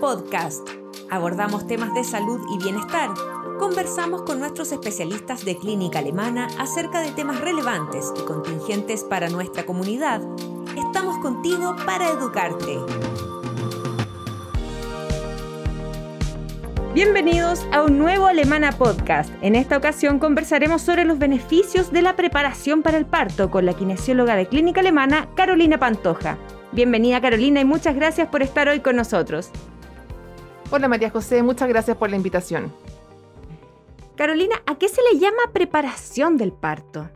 [0.00, 0.66] Podcast.
[1.10, 3.10] Abordamos temas de salud y bienestar.
[3.58, 9.66] Conversamos con nuestros especialistas de clínica alemana acerca de temas relevantes y contingentes para nuestra
[9.66, 10.22] comunidad.
[10.74, 12.78] Estamos contigo para educarte.
[16.94, 19.30] Bienvenidos a un nuevo Alemana Podcast.
[19.42, 23.74] En esta ocasión conversaremos sobre los beneficios de la preparación para el parto con la
[23.74, 26.38] kinesióloga de Clínica Alemana, Carolina Pantoja.
[26.72, 29.50] Bienvenida Carolina y muchas gracias por estar hoy con nosotros.
[30.72, 32.72] Hola María José, muchas gracias por la invitación.
[34.14, 37.10] Carolina, ¿a qué se le llama preparación del parto?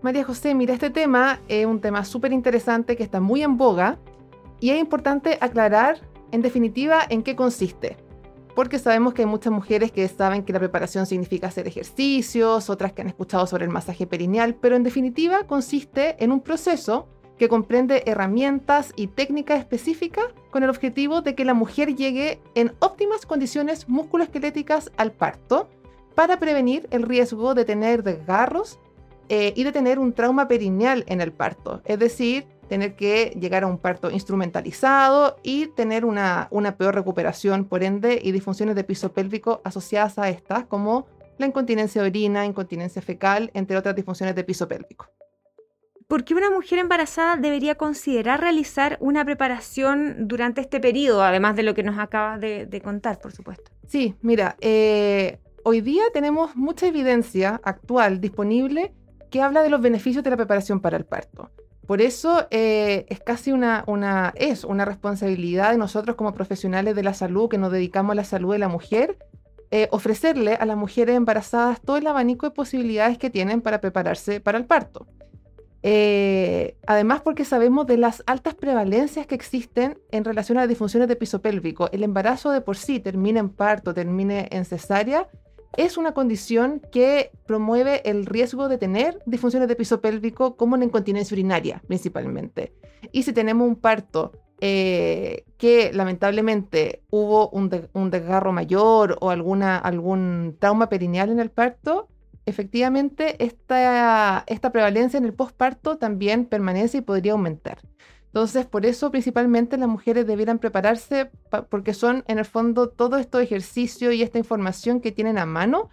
[0.00, 3.98] María José, mira, este tema es un tema súper interesante que está muy en boga
[4.58, 6.00] y es importante aclarar
[6.32, 7.98] en definitiva en qué consiste.
[8.56, 12.94] Porque sabemos que hay muchas mujeres que saben que la preparación significa hacer ejercicios, otras
[12.94, 17.06] que han escuchado sobre el masaje perineal, pero en definitiva consiste en un proceso
[17.40, 22.74] que comprende herramientas y técnicas específicas con el objetivo de que la mujer llegue en
[22.80, 25.70] óptimas condiciones musculoesqueléticas al parto
[26.14, 28.78] para prevenir el riesgo de tener desgarros
[29.30, 33.62] eh, y de tener un trauma perineal en el parto, es decir, tener que llegar
[33.62, 38.84] a un parto instrumentalizado y tener una, una peor recuperación, por ende, y disfunciones de
[38.84, 41.06] piso pélvico asociadas a estas, como
[41.38, 45.08] la incontinencia de orina, incontinencia fecal, entre otras disfunciones de piso pélvico.
[46.10, 51.62] ¿Por qué una mujer embarazada debería considerar realizar una preparación durante este periodo, además de
[51.62, 53.70] lo que nos acabas de, contar, por supuesto?
[53.86, 58.92] Sí, mira, eh, hoy día tenemos mucha evidencia actual disponible
[59.30, 61.52] que habla de los beneficios de la preparación para el parto.
[61.86, 63.84] Por eso eh, es casi una,
[64.34, 68.24] es una responsabilidad de nosotros como profesionales de la salud que nos dedicamos a la
[68.24, 69.16] salud de la mujer,
[69.70, 74.40] eh, ofrecerle a las mujeres embarazadas todo el abanico de posibilidades que tienen para prepararse
[74.40, 75.06] para el parto.
[75.82, 81.08] Eh, además, porque sabemos de las altas prevalencias que existen en relación a las disfunciones
[81.08, 81.88] de piso pélvico.
[81.92, 85.28] El embarazo de por sí, termine en parto, termine en cesárea,
[85.76, 90.82] es una condición que promueve el riesgo de tener disfunciones de piso pélvico como en
[90.82, 92.74] incontinencia urinaria principalmente.
[93.12, 99.78] Y si tenemos un parto eh, que lamentablemente hubo un, un, desgarro mayor o alguna,
[99.78, 102.08] algún trauma perineal en el parto,
[102.46, 107.78] efectivamente esta, esta prevalencia en el posparto también permanece y podría aumentar.
[108.26, 111.30] Entonces, por eso principalmente las mujeres debieran prepararse
[111.68, 115.90] porque son en el fondo todo este ejercicio y esta información que tienen a mano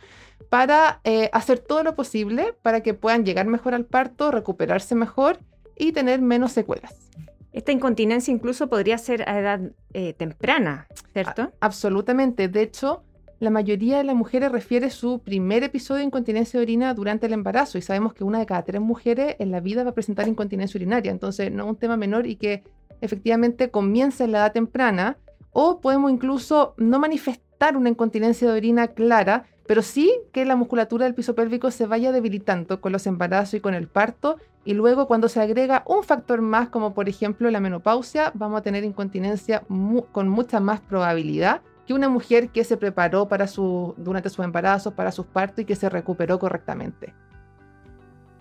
[0.49, 5.39] para eh, hacer todo lo posible para que puedan llegar mejor al parto, recuperarse mejor
[5.75, 7.09] y tener menos secuelas.
[7.53, 9.59] Esta incontinencia incluso podría ser a edad
[9.93, 11.51] eh, temprana, ¿cierto?
[11.59, 12.47] absolutamente.
[12.49, 13.03] De hecho,
[13.39, 17.33] la mayoría de las mujeres refiere su primer episodio de incontinencia de orina durante el
[17.33, 20.27] embarazo y sabemos que una de cada tres mujeres en la vida va a presentar
[20.27, 22.63] incontinencia urinaria, entonces no es un tema menor y que
[22.99, 25.17] efectivamente comienza en la edad temprana
[25.51, 31.05] o podemos incluso no manifestar una incontinencia de orina clara, pero sí que la musculatura
[31.05, 34.37] del piso pélvico se vaya debilitando con los embarazos y con el parto.
[34.65, 38.63] Y luego cuando se agrega un factor más como por ejemplo la menopausia, vamos a
[38.63, 39.63] tener incontinencia
[40.11, 44.91] con mucha más probabilidad que una mujer que se preparó para su, durante su embarazo,
[44.91, 47.15] para sus partos y que se recuperó correctamente.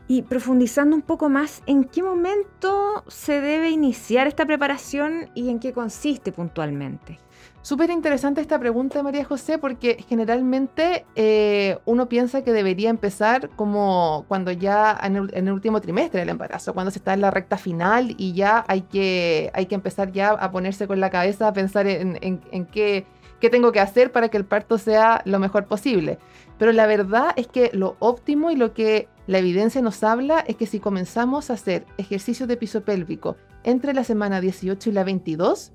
[0.08, 5.60] Y profundizando un poco más, ¿en qué momento se debe iniciar esta preparación y en
[5.60, 7.18] qué consiste puntualmente?
[7.62, 14.24] Súper interesante esta pregunta, María José, porque generalmente eh, uno piensa que debería empezar como
[14.28, 18.14] cuando ya en el, último trimestre del embarazo, cuando se está en la recta final
[18.16, 21.88] y ya hay que, hay que empezar ya a ponerse con la cabeza a pensar
[21.88, 23.04] en, en qué
[23.40, 26.18] qué tengo que hacer para que el parto sea lo mejor posible.
[26.58, 30.56] Pero la verdad es que lo óptimo y lo que la evidencia nos habla es
[30.56, 35.04] que si comenzamos a hacer ejercicios de piso pélvico entre la semana 18 y la
[35.04, 35.72] 22,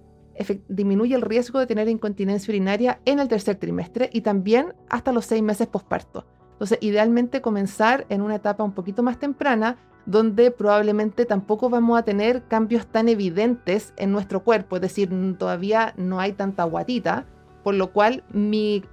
[0.67, 5.25] disminuye el riesgo de tener incontinencia urinaria en el tercer trimestre y también hasta los
[5.25, 6.25] seis meses posparto.
[6.53, 12.03] Entonces, idealmente comenzar en una etapa un poquito más temprana, donde probablemente tampoco vamos a
[12.03, 17.25] tener cambios tan evidentes en nuestro cuerpo, es decir, todavía no hay tanta guatita,
[17.63, 18.83] por lo cual mi,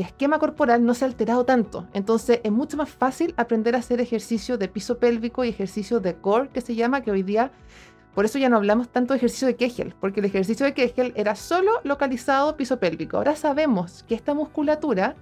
[0.00, 1.86] esquema corporal no se ha alterado tanto.
[1.92, 6.16] Entonces es mucho más fácil aprender a hacer ejercicio de piso pélvico y ejercicio de
[6.16, 7.52] core, que se llama, que hoy día,
[8.14, 11.12] por eso ya no hablamos tanto de ejercicio de Kegel, porque el ejercicio de Kegel
[11.16, 13.16] era solo localizado piso pélvico.
[13.16, 15.16] Ahora sabemos que esta musculatura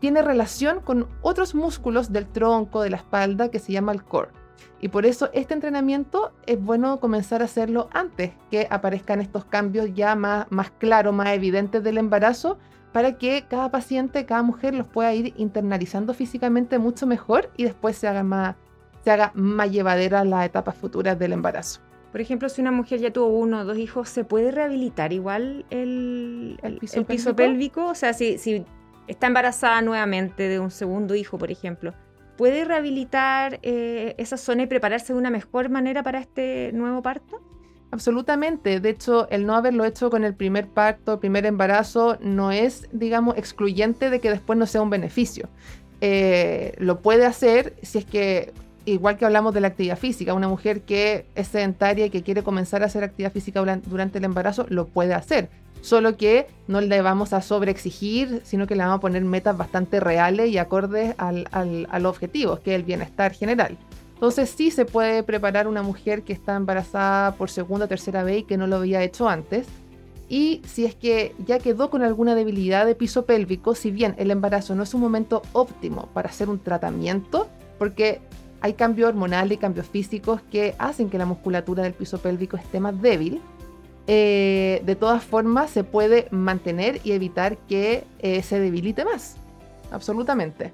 [0.00, 4.37] tiene relación con otros músculos del tronco, de la espalda, que se llama el core.
[4.80, 9.92] Y por eso este entrenamiento es bueno comenzar a hacerlo antes que aparezcan estos cambios
[9.94, 12.58] ya más, más claros, más evidentes del embarazo,
[12.92, 17.96] para que cada paciente, cada mujer los pueda ir internalizando físicamente mucho mejor y después
[17.96, 18.56] se haga más,
[19.04, 21.80] se haga más llevadera las etapas futuras del embarazo.
[22.10, 25.66] Por ejemplo, si una mujer ya tuvo uno o dos hijos, ¿se puede rehabilitar igual
[25.68, 27.36] el, ¿El piso el piso pélvico?
[27.36, 27.86] pélvico?
[27.90, 28.64] O sea, si, si
[29.06, 31.92] está embarazada nuevamente de un segundo hijo, por ejemplo,
[32.38, 37.42] ¿puede rehabilitar eh, esa zona y prepararse de una mejor manera para este nuevo parto?
[37.90, 38.80] Absolutamente.
[38.80, 42.88] De hecho, el no haberlo hecho con el primer parto, el primer embarazo, no es,
[42.92, 45.48] digamos, excluyente de que después no sea un beneficio.
[46.00, 48.52] Eh, lo puede hacer si es que,
[48.92, 52.42] igual que hablamos de la actividad física, una mujer que es sedentaria y que quiere
[52.42, 55.48] comenzar a hacer actividad física duran- durante el embarazo, lo puede hacer.
[55.80, 60.00] Solo que no le vamos a sobreexigir, sino que le vamos a poner metas bastante
[60.00, 63.76] reales y acordes al, al, al objetivo, que es el bienestar general.
[64.14, 68.40] Entonces sí se puede preparar una mujer que está embarazada por segunda o tercera vez
[68.40, 69.66] y que no lo había hecho antes.
[70.28, 74.32] Y si es que ya quedó con alguna debilidad de piso pélvico, si bien el
[74.32, 77.48] embarazo no es un momento óptimo para hacer un tratamiento,
[77.78, 78.20] porque
[78.60, 82.80] hay cambios hormonales y cambios físicos que hacen que la musculatura del piso pélvico esté
[82.80, 83.40] más débil,
[84.06, 89.36] eh, de todas formas se puede mantener y evitar que eh, se debilite más.
[89.90, 90.72] Absolutamente.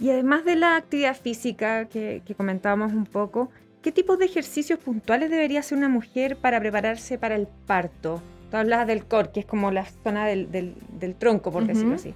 [0.00, 3.50] Y además de la actividad física que, que comentábamos un poco,
[3.82, 8.20] ¿qué tipos de ejercicios puntuales debería hacer una mujer para prepararse para el parto?
[8.50, 11.72] Tú hablabas del core, que es como la zona del, del- del tronco, por Ujú.
[11.72, 12.14] decirlo así.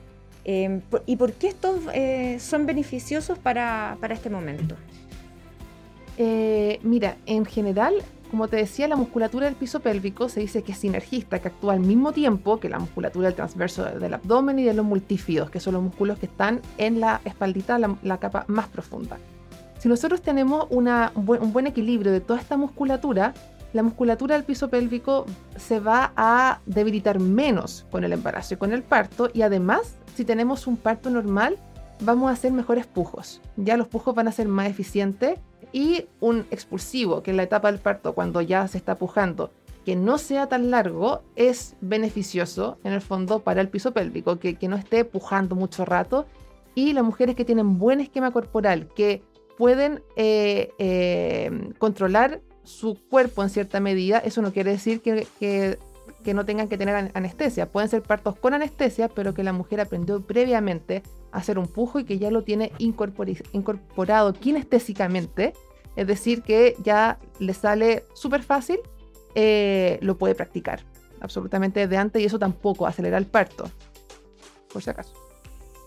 [0.49, 4.77] Eh, ¿Y por qué estos eh, son beneficiosos para, para este momento?
[6.19, 7.95] Eh, mira, en general,
[8.31, 11.73] como te decía, la musculatura del piso pélvico se dice que es sinergista, que actúa
[11.73, 15.59] al mismo tiempo que la musculatura del transverso del abdomen y de los multífidos, que
[15.59, 19.19] son los músculos que están en la espaldita, la, capa más profunda.
[19.81, 23.35] Si nosotros tenemos una- un buen equilibrio de toda esta musculatura,
[23.77, 25.27] la musculatura del piso pélvico
[25.57, 30.25] se va a debilitar menos con el embarazo y con el parto, y además, si
[30.25, 31.59] tenemos un parto normal,
[32.01, 33.43] vamos a hacer mejores pujos.
[33.57, 35.39] Ya los pujos van a ser más eficientes
[35.73, 39.51] y un expulsivo, que en la etapa del parto, cuando ya se está pujando,
[39.85, 44.55] que no sea tan largo, es beneficioso en el fondo para el piso pélvico, que,
[44.55, 46.27] que no esté pujando mucho rato.
[46.75, 49.23] Y las mujeres que tienen buen esquema corporal, que
[49.57, 55.79] pueden eh, eh, controlar su cuerpo en cierta medida, eso no quiere decir que, que-
[56.25, 57.71] que no tengan que tener an- anestesia.
[57.71, 62.01] Pueden ser partos con anestesia, pero que la mujer aprendió previamente a hacer un pujo
[62.01, 62.73] y que ya lo tiene
[63.53, 65.53] incorporado kinestésicamente.
[65.95, 68.81] Es decir, que ya le sale súper fácil,
[69.35, 70.81] eh, lo puede practicar
[71.21, 73.71] absolutamente desde antes y eso tampoco acelera el parto.
[74.73, 75.13] Por si acaso.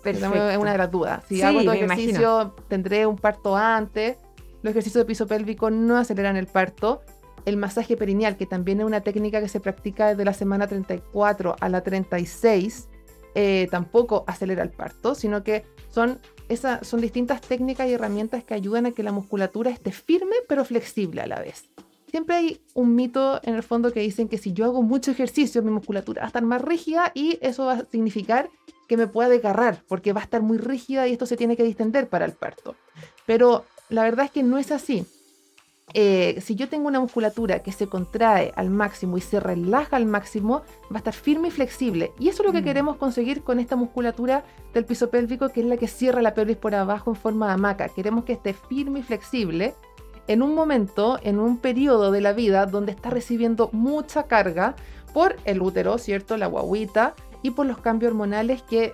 [0.05, 1.23] Esa Es una de las dudas.
[1.27, 4.17] Si Sí, hago todo ejercicio, tendré un parto antes.
[4.61, 7.01] Los ejercicios de piso pélvico no aceleran el parto.
[7.45, 11.55] El masaje perineal, que también es una técnica que se practica desde la semana 34
[11.59, 12.89] a la 36,
[13.35, 16.19] eh, tampoco acelera el parto, sino que son,
[16.81, 21.21] son distintas técnicas y herramientas que ayudan a que la musculatura esté firme pero flexible
[21.21, 21.69] a la vez.
[22.09, 25.61] Siempre hay un mito en el fondo que dicen que si yo hago mucho ejercicio,
[25.61, 28.49] mi musculatura va a estar más rígida y eso va a significar
[28.87, 31.63] que me pueda desgarrar, porque va a estar muy rígida y esto se tiene que
[31.63, 32.75] distender para el parto.
[33.27, 35.05] Pero la verdad es que no es así.
[35.95, 40.05] Eh, si yo tengo una musculatura que se contrae al máximo y se relaja al
[40.05, 42.11] máximo, va a estar firme y flexible.
[42.19, 42.65] Y eso es lo que Mm.
[42.65, 44.43] queremos conseguir con esta musculatura
[44.73, 47.53] del piso pélvico, que es la que cierra la pelvis por abajo en forma de
[47.53, 47.89] hamaca.
[47.89, 49.73] Queremos que esté firme y flexible
[50.27, 54.75] en un momento, en un periodo de la vida donde está recibiendo mucha carga
[55.11, 56.37] por el útero, ¿cierto?
[56.37, 58.93] La guaguita y por los cambios hormonales que,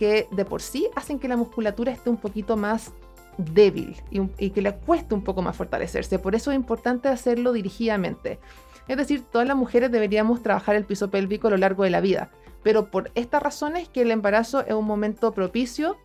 [0.00, 2.90] que de por sí hacen que la musculatura esté un poquito más
[3.38, 6.18] débil y, que le cueste un poco más fortalecerse.
[6.18, 8.38] Por eso es importante hacerlo dirigidamente.
[8.88, 12.00] Es decir, todas las mujeres deberíamos trabajar el piso pélvico a lo largo de la
[12.00, 12.30] vida,
[12.62, 15.96] pero por estas razones que el embarazo es un momento propicio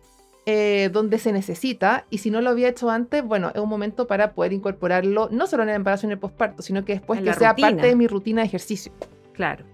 [0.46, 4.06] eh, donde se necesita y si no lo había hecho antes, bueno, es un momento
[4.06, 7.20] para poder incorporarlo no solo en el embarazo y en el posparto, sino que después
[7.22, 7.70] que sea rutina.
[7.70, 8.92] parte de mi rutina de ejercicio.
[9.32, 9.64] Claro.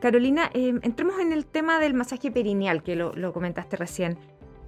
[0.00, 4.18] Carolina, eh, entremos en el tema del masaje perineal, que lo, lo comentaste recién.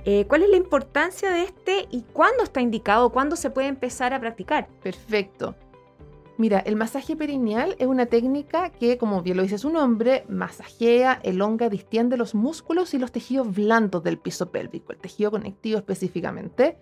[0.09, 4.15] Eh, ¿Cuál es la importancia de este y cuándo está indicado, cuándo se puede empezar
[4.15, 4.69] a practicar?
[4.81, 5.57] Perfecto.
[6.39, 11.19] Mira, el masaje perineal es una técnica que, como bien lo dice su nombre, masajea,
[11.25, 16.79] elonga, distiende los músculos y los tejidos blandos del piso pélvico, el tejido conectivo específicamente,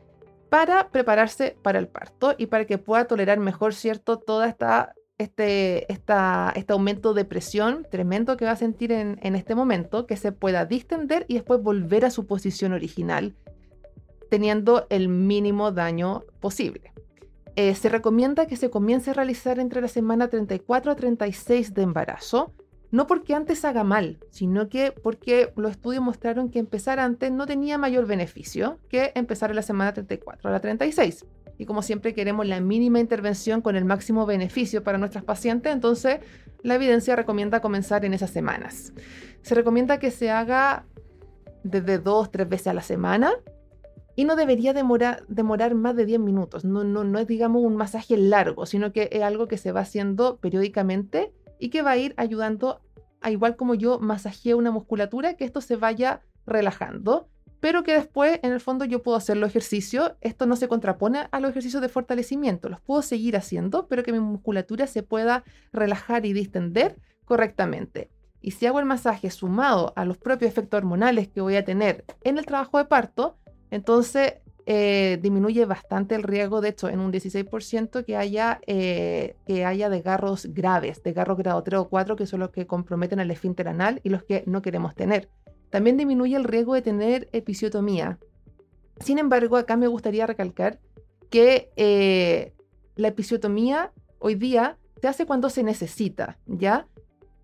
[0.51, 5.91] para prepararse para el parto y para que pueda tolerar mejor, ¿cierto?, toda esta este,
[5.93, 10.17] esta, este aumento de presión tremendo que va a sentir en, en este momento, que
[10.17, 13.35] se pueda distender y después volver a su posición original,
[14.31, 16.93] teniendo el mínimo daño posible.
[17.57, 21.83] Eh, se recomienda que se comience a realizar entre la semana 34 a 36 de
[21.83, 22.53] embarazo,
[22.91, 27.47] no porque antes haga mal, sino que porque los estudios mostraron que empezar antes no
[27.47, 31.25] tenía mayor beneficio que empezar en la semana 34 a la 36.
[31.59, 36.21] Y como siempre queremos la mínima intervención con el máximo beneficio para nuestras pacientes, entonces
[36.63, 38.93] la evidencia recomienda comenzar en esas semanas.
[39.43, 40.87] Se recomienda que se haga
[41.63, 43.33] desde dos, tres veces a la semana
[44.17, 46.65] y no debería demorar, más de 10 minutos.
[46.65, 49.81] No, no, no es, digamos, un masaje largo, sino que es algo que se va
[49.81, 52.81] haciendo periódicamente y que va a ir ayudando,
[53.21, 57.29] a igual como yo masajeo una musculatura, que esto se vaya relajando
[57.61, 60.13] pero que después, en el fondo, yo puedo hacer los ejercicios.
[60.21, 64.13] Esto no se contrapone a los ejercicios de fortalecimiento, los puedo seguir haciendo, pero que
[64.13, 68.11] mi musculatura se pueda relajar y distender correctamente.
[68.41, 72.05] Y si hago el masaje sumado a los propios efectos hormonales que voy a tener
[72.23, 73.39] en el trabajo de parto,
[73.71, 74.35] entonces
[74.67, 79.91] eh, disminuye bastante el riesgo, de hecho, en un 16% que haya, eh, que haya
[79.91, 84.01] desgarros graves, desgarros grado 3 o 4, que son los que comprometen el esfínter anal
[84.05, 85.29] y los que no queremos tener.
[85.75, 88.21] También disminuye el riesgo de tener episiotomía.
[89.01, 90.79] Sin embargo, acá me gustaría recalcar
[91.31, 92.53] que eh,
[92.95, 93.91] la episiotomía
[94.21, 96.87] hoy día se hace cuando se necesita, ¿ya?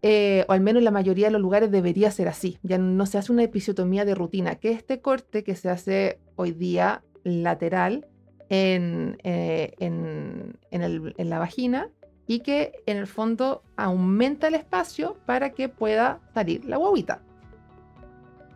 [0.03, 2.61] Eh, o al menos en la mayoría de los lugares debería ser así.
[2.63, 6.53] Ya no se hace una episiotomía de rutina, que este corte que se hace hoy
[6.53, 8.07] día lateral
[8.49, 11.91] en, eh, en, en, la vagina
[12.29, 17.23] y que en el fondo aumenta el espacio para que pueda salir la guaguita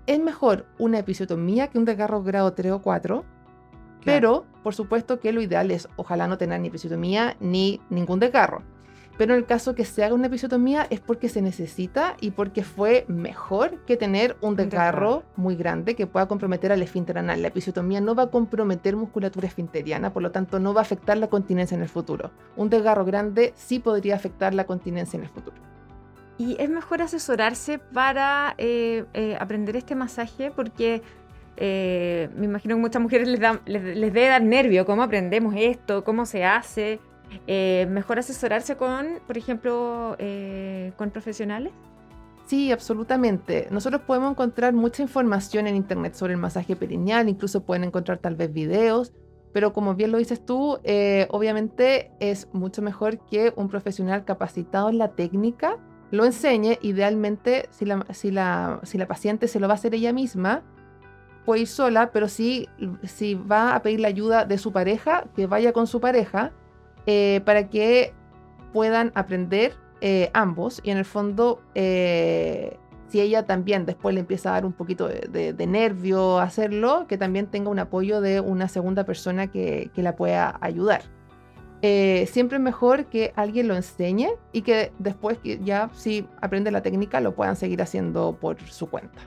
[0.06, 3.25] es mejor una episiotomía que un desgarro grado 3 o 4,
[4.04, 8.62] pero por supuesto que lo ideal es ojalá no tener ni episiotomía ni ningún desgarro.
[9.16, 12.64] Pero en el caso que se haga una episiotomía es porque se necesita y porque
[12.64, 17.40] fue mejor que tener un desgarro muy grande que pueda comprometer al esfínter anal.
[17.40, 21.16] La episiotomía no va a comprometer musculatura esfinteriana, por lo tanto no va a afectar
[21.16, 22.32] la continencia en el futuro.
[22.56, 25.74] Un desgarro grande sí podría afectar la continencia en el futuro.
[26.36, 31.02] Y es mejor asesorarse para eh, eh, aprender este masaje porque
[31.56, 36.26] eh, me imagino que muchas mujeres les, les, debe dar nervio cómo aprendemos esto, cómo
[36.26, 36.98] se hace.
[37.46, 40.16] mejor asesorarse con, por ejemplo,
[40.96, 41.72] con profesionales.
[42.46, 43.68] Sí, absolutamente.
[43.70, 48.34] Nosotros podemos encontrar mucha información en Internet sobre el masaje perineal, incluso pueden encontrar tal
[48.34, 49.12] vez videos,
[49.52, 50.78] pero como bien lo dices tú,
[51.30, 55.78] obviamente es mucho mejor que un profesional capacitado en la técnica
[56.11, 60.62] lo enseñe, idealmente si la, paciente se lo va a hacer ella misma,
[61.44, 62.68] puede ir sola, pero si,
[63.50, 66.52] va a pedir la ayuda de su pareja, que vaya con su pareja
[67.06, 68.14] eh, para que
[68.73, 72.76] puedan aprender eh, ambos y en el fondo eh,
[73.08, 77.46] si ella también después le empieza a dar un poquito de, nervio hacerlo, que también
[77.46, 81.02] tenga un apoyo de una segunda persona que la pueda ayudar.
[81.86, 86.80] Eh, siempre es mejor que alguien lo enseñe y que después ya si aprende la
[86.80, 89.20] técnica lo puedan seguir haciendo por su cuenta.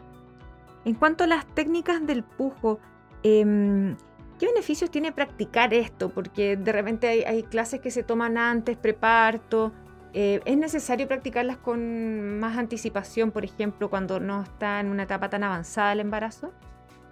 [0.83, 2.79] En cuanto a las técnicas del pujo,
[3.21, 3.95] em,
[4.39, 6.09] ¿qué beneficios tiene practicar esto?
[6.09, 9.71] Porque de repente hay, clases que se toman antes, preparto.
[10.13, 15.29] Eh, ¿Es necesario practicarlas con más anticipación, por ejemplo, cuando no está en una etapa
[15.29, 16.51] tan avanzada el embarazo?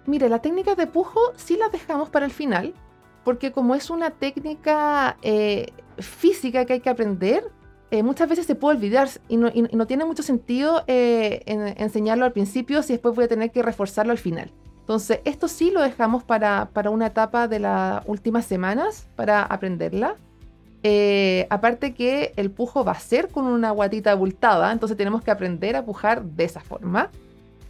[0.06, 2.74] Mire, las técnicas de pujo sí las dejamos para el final,
[3.26, 7.42] porque como es una técnica eh, física que hay que aprender,
[7.90, 9.50] eh, muchas veces se puede olvidar y no,
[9.88, 11.42] tiene mucho sentido eh,
[11.76, 14.52] enseñarlo al principio si después voy a tener que reforzarlo al final.
[14.78, 20.14] Entonces, esto sí lo dejamos para, una etapa de las últimas semanas para aprenderla.
[21.50, 25.74] aparte que el pujo va a ser con una guatita abultada, entonces tenemos que aprender
[25.74, 27.10] a pujar de esa forma.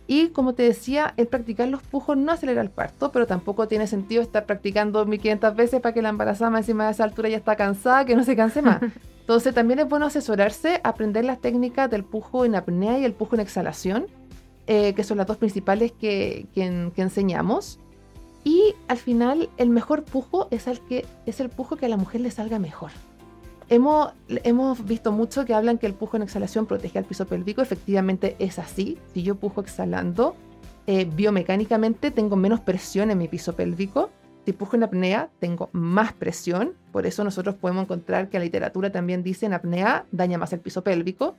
[0.09, 3.87] Y como te decía, el practicar los pujos no acelera el parto, pero tampoco tiene
[3.87, 7.57] sentido estar practicando 1500 veces para que la embarazada encima de esa altura ya está
[7.57, 8.81] cansada, que no se canse más.
[9.21, 13.35] Entonces también es bueno asesorarse, aprender las técnicas del pujo en apnea y el pujo
[13.35, 14.07] en exhalación,
[14.69, 17.81] eh, que son las dos principales que, que, enseñamos.
[18.45, 21.97] Y al final el mejor pujo es el, que, es el pujo que a la
[21.97, 22.93] mujer le salga mejor.
[23.69, 27.63] Hemos, hemos visto mucho que hablan que el pujo en exhalación protege al piso pélvico.
[27.63, 28.99] Efectivamente es así.
[29.13, 30.37] Si yo pujo exhalando,
[30.87, 34.11] eh, biomecánicamente tengo menos presión en mi piso pélvico.
[34.45, 36.75] Si pujo en apnea, tengo más presión.
[36.93, 40.61] Por eso nosotros podemos encontrar que la literatura también dice en apnea daña más el
[40.61, 41.35] piso pélvico.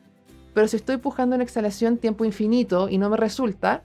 [0.54, 3.84] Pero si estoy pujando en exhalación tiempo infinito y no me resulta,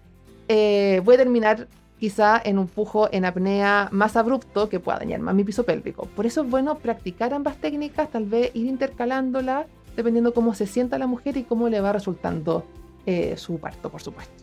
[0.48, 1.68] eh, voy a terminar
[2.02, 6.06] quizá en un pujo en apnea más abrupto que pueda dañar más mi piso pélvico.
[6.16, 10.98] Por eso es bueno practicar ambas técnicas, tal vez ir intercalándolas dependiendo cómo se sienta
[10.98, 12.66] la mujer y cómo le va resultando
[13.06, 14.34] eh, su parto, por supuesto.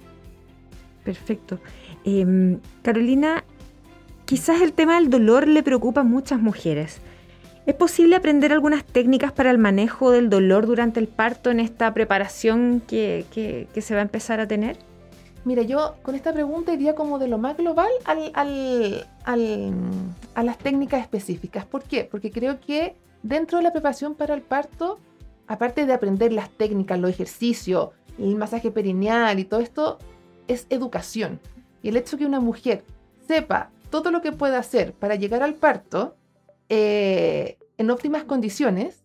[1.04, 1.60] Perfecto.
[2.06, 3.44] Em, Carolina,
[4.24, 7.02] quizás el tema del dolor le preocupa a muchas mujeres.
[7.66, 11.94] ¿Es posible aprender algunas técnicas para el manejo del dolor durante el parto en esta
[11.94, 13.26] preparación que
[13.82, 14.78] se va a empezar a tener?
[15.46, 19.74] Mira, yo con esta pregunta iría como de lo más global al, al, al,
[20.36, 21.66] a las técnicas específicas.
[21.66, 22.04] ¿Por qué?
[22.04, 25.00] Porque creo que dentro de la preparación para el parto,
[25.48, 29.98] aparte de aprender las técnicas, los ejercicios, el masaje perineal y todo esto,
[30.48, 31.40] es educación.
[31.82, 32.84] Y el hecho que una mujer
[33.28, 36.16] sepa todo lo que puede hacer para llegar al parto
[36.68, 39.04] eh, en óptimas condiciones,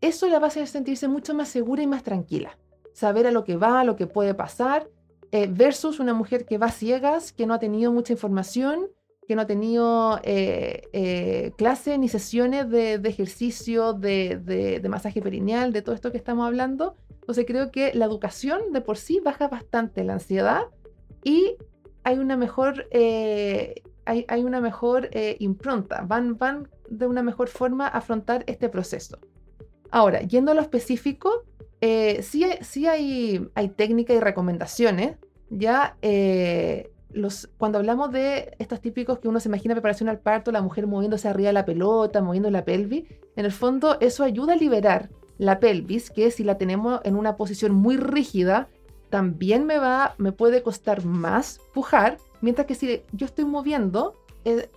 [0.00, 2.58] eso la va a hacer sentirse mucho más segura y más tranquila.
[2.92, 4.88] Saber a lo que va, a lo que puede pasar,
[5.32, 8.88] eh, versus una mujer que va ciegas, que no ha tenido mucha información,
[9.26, 14.38] que no ha tenido eh, clases ni sesiones de, ejercicio, de,
[14.80, 16.96] de, masaje perineal, de todo esto que estamos hablando.
[17.20, 20.62] Entonces creo que la educación de por sí baja bastante la ansiedad
[21.22, 21.56] y
[22.04, 27.98] hay una mejor, hay, hay, una mejor impronta, van, van de una mejor forma a
[27.98, 29.18] afrontar este proceso.
[29.90, 31.44] Ahora, yendo a lo específico,
[31.80, 35.16] eh, sí, sí hay, hay técnicas y recomendaciones.
[35.50, 40.52] Ya eh, los, cuando hablamos de estos típicos que uno se imagina preparación al parto,
[40.52, 43.04] la mujer moviéndose arriba de la pelota, moviendo la pelvis,
[43.36, 47.36] en el fondo eso ayuda a liberar la pelvis, que si la tenemos en una
[47.36, 48.68] posición muy rígida,
[49.08, 54.68] también me va, me puede costar más pujar, mientras que si yo estoy moviendo, eh,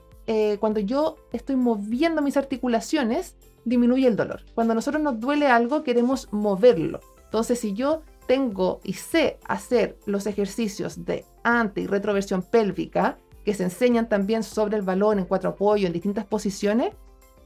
[0.59, 3.35] cuando yo estoy moviendo mis articulaciones,
[3.65, 4.43] disminuye el dolor.
[4.55, 7.01] Cuando a nosotros nos duele algo, queremos moverlo.
[7.25, 13.53] Entonces, si yo tengo y sé hacer los ejercicios de ante y retroversión pélvica, que
[13.53, 16.93] se enseñan también sobre el balón en cuatro apoyos, en distintas posiciones,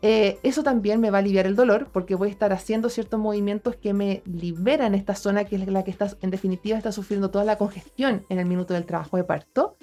[0.01, 3.20] eh, eso también me va a aliviar el dolor porque voy a estar haciendo ciertos
[3.20, 7.32] movimientos que me liberan esta zona que es la que está, en definitiva, está sufriendo
[7.32, 9.77] toda la congestión en el minuto del trabajo de parto.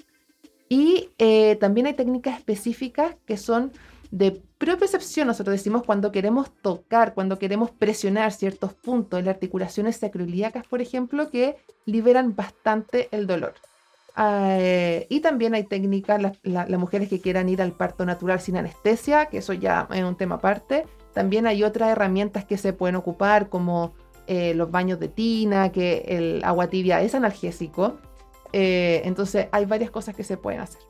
[0.73, 3.71] Y eh, también hay técnicas específicas que son
[4.09, 9.97] de propiocepción, nosotros decimos cuando queremos tocar, cuando queremos presionar ciertos puntos en las articulaciones
[9.97, 13.53] sacroiliacas, por ejemplo, que liberan bastante el dolor.
[14.17, 19.27] Eh, y también hay técnicas, las mujeres que quieran ir al parto natural sin anestesia,
[19.27, 20.87] que eso ya es un tema aparte.
[21.13, 23.93] También hay otras herramientas que se pueden ocupar, como
[24.25, 27.99] eh, los baños de tina, que el agua tibia es analgésico.
[28.53, 30.81] Eh, entonces hay varias cosas que se pueden hacer.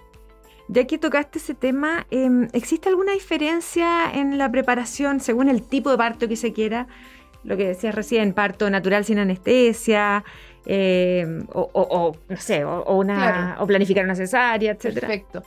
[0.68, 5.92] Ya que tocaste ese tema, em, ¿existe alguna diferencia en la preparación según el tipo
[5.92, 6.88] de parto que se quiera?
[7.44, 10.24] Lo que decías recién, parto natural sin anestesia,
[10.66, 14.94] em, o, no sé, o, una, planificar una cesárea, etc.
[14.94, 15.44] Perfecto.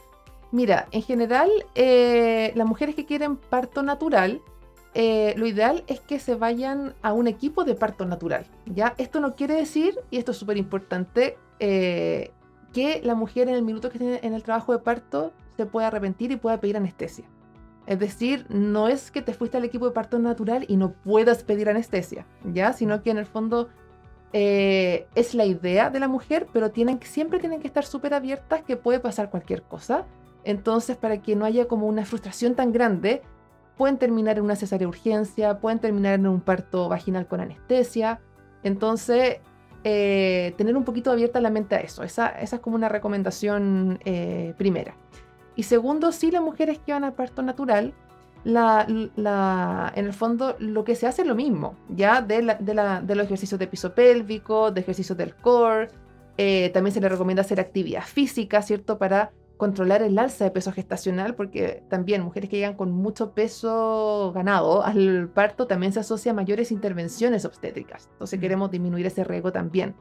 [0.52, 4.42] Mira, en general, eh, las mujeres que quieren parto natural,
[4.94, 8.46] eh, lo ideal es que se vayan a un equipo de parto natural.
[8.66, 8.94] ¿ya?
[8.96, 12.30] Esto no quiere decir, y esto es súper importante, eh,
[12.72, 15.88] que la mujer en el minuto que esté en el trabajo de parto se pueda
[15.88, 17.24] arrepentir y pueda pedir anestesia.
[17.86, 21.44] Es decir, no es que te fuiste al equipo de parto natural y no puedas
[21.44, 22.72] pedir anestesia, ¿ya?
[22.72, 23.68] Sino que en el fondo
[24.32, 28.62] eh, es la idea de la mujer, pero tienen, siempre tienen que estar súper abiertas
[28.62, 30.04] que puede pasar cualquier cosa.
[30.42, 33.22] Entonces, para que no haya como una frustración tan grande,
[33.76, 38.20] pueden terminar en una cesárea urgencia, pueden terminar en un parto vaginal con anestesia.
[38.62, 39.38] Entonces,
[39.88, 42.02] eh, tener un poquito abierta la mente a eso.
[42.02, 44.96] Esa, es como una recomendación eh, primera.
[45.54, 47.94] Y segundo, si las mujeres que van al parto natural,
[48.42, 48.84] la,
[49.94, 53.60] en el fondo lo que se hace es lo mismo, ya de, de, los ejercicios
[53.60, 55.88] de piso pélvico, de ejercicios del core.
[56.36, 58.98] Eh, también se le recomienda hacer actividad física, ¿cierto?
[58.98, 64.32] Para controlar el alza de peso gestacional, porque también mujeres que llegan con mucho peso
[64.34, 68.08] ganado al parto también se asocia a mayores intervenciones obstétricas.
[68.12, 69.94] Entonces queremos disminuir ese riesgo también.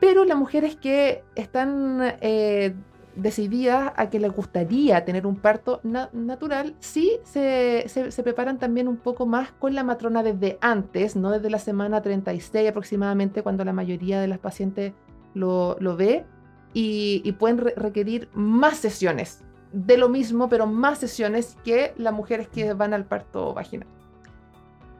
[0.00, 2.74] Pero las mujeres que están eh,
[3.16, 8.98] decididas a que les gustaría tener un parto natural, sí se, se, preparan también un
[8.98, 13.72] poco más con la matrona desde antes, no desde la semana 36 aproximadamente, cuando la
[13.72, 14.92] mayoría de las pacientes
[15.32, 16.26] lo, lo ve
[16.74, 22.74] y, pueden requerir más sesiones de lo mismo, pero más sesiones que las mujeres que
[22.74, 23.88] van al parto vaginal.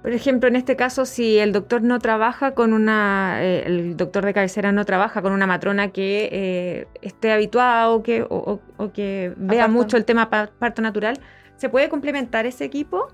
[0.02, 4.24] Por ejemplo, en este caso, si el doctor no trabaja con una, eh, el doctor
[4.24, 8.60] de cabecera no trabaja con una matrona que eh, esté habituado que, o,
[8.92, 11.18] que vea mucho el tema parto natural,
[11.56, 13.08] ¿se puede complementar ese equipo?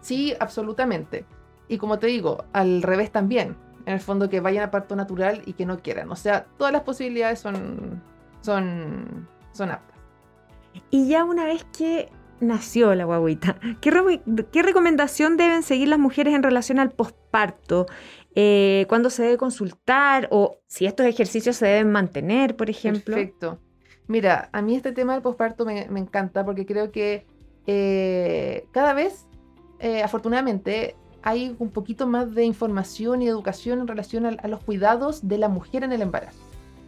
[0.00, 1.26] Sí, absolutamente.
[1.68, 3.56] Y como te digo, al revés también
[3.90, 6.10] en el fondo que vayan a parto natural y que no quieran.
[6.10, 8.02] O sea, todas las posibilidades son,
[8.40, 9.98] son, son aptas.
[10.90, 12.08] Y ya una vez que
[12.40, 17.86] nació la guaguita, ¿qué, recomendación deben seguir las mujeres en relación al posparto?
[18.34, 20.28] Eh, ¿Cuándo se debe consultar?
[20.30, 23.16] O si estos ejercicios se deben mantener, por ejemplo.
[23.16, 23.58] Perfecto.
[24.06, 27.26] Mira, a mí este tema del posparto me, encanta porque creo que
[27.66, 29.26] eh, cada vez,
[29.78, 35.26] eh, afortunadamente, hay un poquito más de información y educación en relación a, los cuidados
[35.28, 36.38] de la mujer en el embarazo.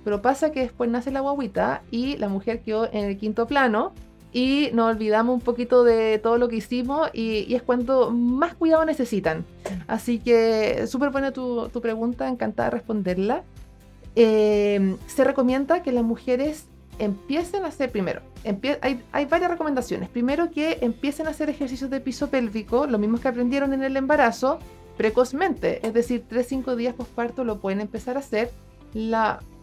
[0.04, 3.92] pero pasa que después nace la guaguita y la mujer quedó en el quinto plano
[4.32, 8.84] y nos olvidamos un poquito de todo lo que hicimos y, es cuando más cuidado
[8.84, 9.44] necesitan.
[9.86, 13.44] Así que súper buena tu, tu, pregunta, encantada de responderla.
[14.16, 16.66] Eh, se recomienda que las mujeres
[16.98, 18.22] empiecen a hacer primero,
[18.80, 20.08] hay, varias recomendaciones.
[20.08, 23.96] Primero que empiecen a hacer ejercicios de piso pélvico, lo mismo que aprendieron en el
[23.96, 24.58] embarazo,
[24.96, 28.50] precozmente, es decir, 3-5 días posparto lo pueden empezar a hacer.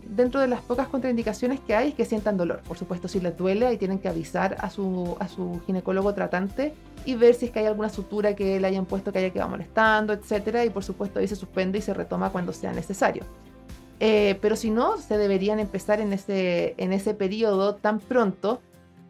[0.04, 2.62] Dentro de las pocas contraindicaciones que hay es que sientan dolor.
[2.68, 6.74] Por supuesto, si les duele, ahí tienen que avisar a su, a su ginecólogo tratante
[7.06, 9.50] y ver si es que hay alguna sutura que le hayan puesto que haya quedado
[9.50, 10.66] molestando, etc.
[10.66, 13.24] Y por supuesto, ahí se suspende y se retoma cuando sea necesario.
[14.00, 18.62] Eh, pero si no, se deberían empezar en ese, en ese periodo tan pronto.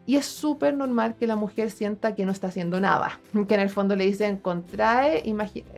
[0.06, 3.20] Y es súper normal que la mujer sienta que no está haciendo nada.
[3.48, 5.22] Que en el fondo le dicen contrae,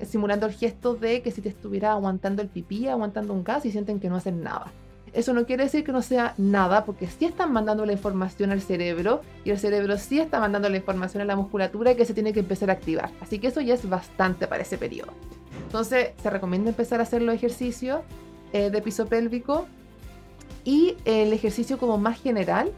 [0.06, 3.70] simulando el gesto de que si te estuviera aguantando el pipí, aguantando un gas y
[3.70, 4.72] sienten que no hacen nada.
[5.12, 8.62] Eso no quiere decir que no sea nada, porque sí están mandando la información al
[8.62, 12.32] cerebro y el cerebro sí está mandando la información a la musculatura que se tiene
[12.32, 13.10] que empezar a activar.
[13.20, 15.12] Así que eso ya es bastante para ese periodo.
[15.66, 18.00] Entonces, se recomienda empezar a hacer los ejercicios
[18.52, 19.66] eh, de piso pélvico
[20.64, 22.72] y el ejercicio como más general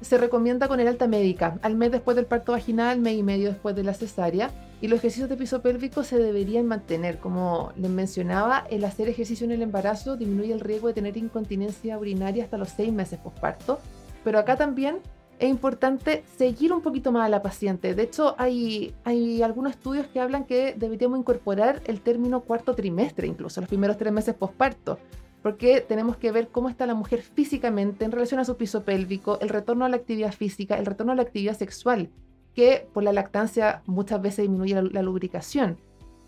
[0.00, 3.50] se recomienda con el alta médica, al mes después del parto vaginal, mes y medio
[3.50, 4.50] después de la cesárea.
[4.80, 7.18] Y los ejercicios de piso pélvico se deberían mantener.
[7.18, 11.98] Como les mencionaba, el hacer ejercicio en el embarazo disminuye el riesgo de tener incontinencia
[11.98, 13.78] urinaria hasta los seis meses posparto.
[14.24, 15.00] Pero acá también
[15.40, 17.94] es importante seguir un poquito más a la paciente.
[17.94, 18.94] De hecho, hay,
[19.42, 24.12] algunos estudios que hablan que deberíamos incorporar el término cuarto trimestre, incluso los primeros tres
[24.12, 24.98] meses posparto,
[25.42, 29.40] porque tenemos que ver cómo está la mujer físicamente en relación a su piso pélvico,
[29.40, 32.10] el retorno a la actividad física, el retorno a la actividad sexual,
[32.54, 35.78] que por la lactancia muchas veces disminuye la, lubricación.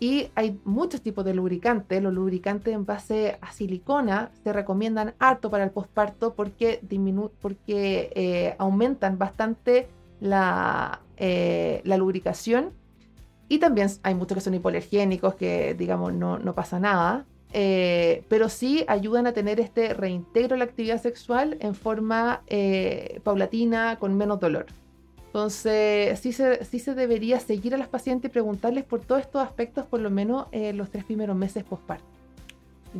[0.03, 2.03] Y hay muchos tipos de lubricantes.
[2.03, 6.81] Los lubricantes en base a silicona se recomiendan harto para el posparto porque,
[7.39, 9.87] porque eh, aumentan bastante
[10.19, 12.73] la, eh, la lubricación.
[13.47, 17.25] Y también hay muchos que son hipoalergénicos, que digamos no, no pasa nada.
[17.53, 23.21] Eh, pero sí ayudan a tener este reintegro de la actividad sexual en forma eh,
[23.23, 24.65] paulatina, con menos dolor.
[25.33, 29.41] Entonces, sí se, sí se debería seguir a las pacientes y preguntarles por todos estos
[29.41, 32.05] aspectos, por lo menos en los tres primeros meses postparto.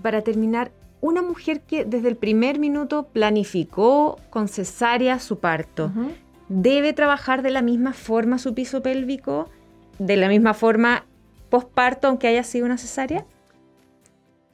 [0.01, 5.91] Para terminar, una mujer que desde el primer minuto planificó con cesárea su parto,
[6.49, 9.47] ¿debe trabajar de la misma forma su piso pélvico?
[9.99, 11.05] ¿De la misma forma
[11.51, 13.27] postparto, aunque haya sido una cesárea?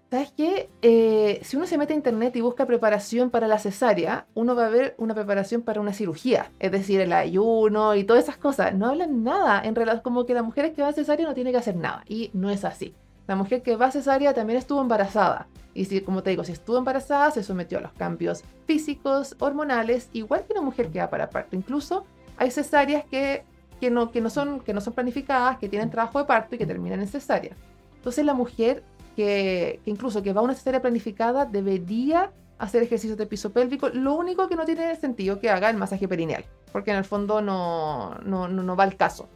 [0.09, 0.71] ¿Sabes qué?
[0.81, 4.65] Eh, si uno se mete a internet y busca preparación para la cesárea, uno va
[4.65, 8.73] a ver una preparación para una cirugía, es decir, el ayuno y todas esas cosas.
[8.73, 11.51] No hablan nada, en realidad, como que la mujer que va a cesárea no tiene
[11.51, 12.95] que hacer nada, y no es así.
[13.27, 16.53] La mujer que va a cesárea también estuvo embarazada, y si, como te digo, si
[16.53, 21.11] estuvo embarazada, se sometió a los cambios físicos, hormonales, igual que una mujer que va
[21.11, 21.55] para parto.
[21.55, 22.03] Incluso
[22.35, 23.43] hay cesáreas que,
[23.79, 26.57] que, no, que, no son, que no son planificadas, que tienen trabajo de parto y
[26.57, 27.55] que terminan en cesárea.
[27.97, 28.81] Entonces la mujer
[29.19, 33.89] que, incluso que va a una cesárea planificada debería hacer ejercicios de piso pélvico.
[33.89, 37.41] Lo único que no tiene sentido que haga el masaje perineal, porque en el fondo
[37.41, 39.27] no, no, no, va al caso.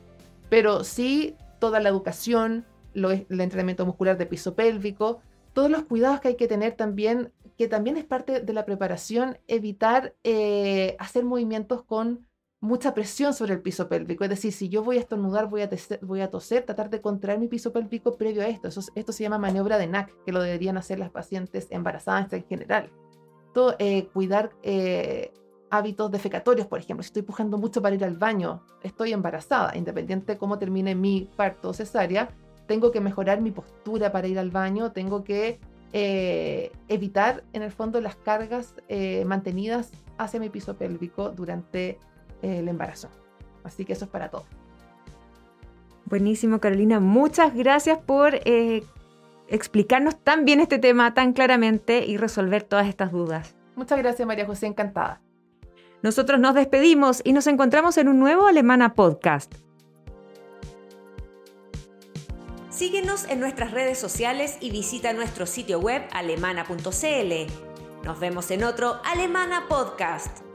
[0.50, 5.20] Pero sí toda la educación, lo, el entrenamiento muscular de piso pélvico,
[5.52, 9.38] todos los cuidados que hay que tener también, que también es parte de la preparación,
[9.50, 12.26] evitar eh, hacer movimientos con
[12.64, 14.24] mucha presión sobre el piso pélvico.
[14.24, 15.70] Es decir, si yo voy a estornudar, voy a,
[16.02, 18.70] voy a toser, tratar de contraer mi piso pélvico previo a esto.
[18.96, 22.90] esto se llama maniobra de NAC, que lo deberían hacer las pacientes embarazadas en general.
[23.54, 25.34] Todo, eh, cuidar eh,
[25.72, 27.04] hábitos defecatorios, por ejemplo.
[27.04, 31.30] Si estoy pujando mucho para ir al baño, estoy embarazada, independiente de cómo termine mi
[31.36, 32.30] parto cesárea,
[32.66, 35.60] tengo que mejorar mi postura para ir al baño, tengo que
[35.92, 38.74] eh, evitar, en el fondo, las cargas
[39.26, 42.00] mantenidas hacia mi piso pélvico durante
[42.44, 43.10] el embarazo.
[43.64, 44.46] Así que eso es para todos.
[46.06, 47.00] Buenísimo, Carolina.
[47.00, 48.84] Muchas gracias por eh,
[49.48, 53.56] explicarnos tan bien este tema, tan claramente y resolver todas estas dudas.
[53.76, 54.68] Muchas gracias, María José.
[54.68, 55.22] Encantada.
[56.02, 59.56] Nosotros nos despedimos y nos encontramos en un nuevo Alemana Podcast.
[62.70, 68.04] Síguenos en nuestras redes sociales y visita nuestro sitio web alemana.cl.
[68.04, 70.53] Nos vemos en otro Alemana Podcast.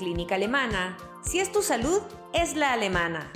[0.00, 0.96] Clínica Alemana.
[1.22, 2.00] Si es tu salud,
[2.32, 3.30] es la alemana.